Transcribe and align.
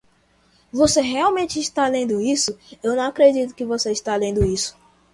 você 0.73 0.99
realmente 0.99 1.59
está 1.59 1.87
lendo 1.87 2.19
isso? 2.19 2.57
eu 2.81 2.95
não 2.95 3.03
acredito 3.03 3.53
que 3.53 3.63
você 3.63 3.91
está 3.91 4.15
lendo 4.15 4.43
isso! 4.43 4.75